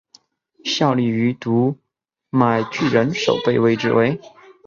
[0.65, 1.77] 效力于读
[2.31, 4.19] 卖巨人守备位置为。